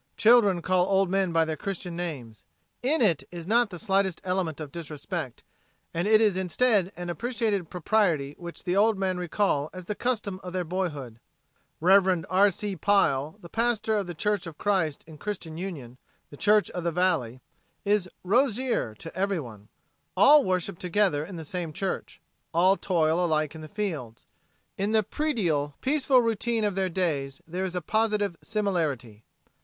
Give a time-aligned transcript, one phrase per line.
[0.17, 2.43] Children call old men by their Christian names.
[2.81, 5.43] In it is not the slightest element of disrespect,
[5.93, 10.39] and it is instead an appreciated propriety which the old men recall as the custom
[10.41, 11.19] of their boyhood.
[11.79, 12.25] Rev.
[12.31, 12.49] R.
[12.49, 12.75] C.
[12.75, 15.99] Pile, pastor of the Church of Christ in Christian Union,
[16.31, 17.39] the church of the valley,
[17.85, 19.67] is "Rosier" to everyone.
[20.17, 22.19] All worship together in the same church;
[22.55, 24.25] all toil alike in the fields.
[24.79, 29.25] In the predial, peaceful routine of their days there is a positive similarity.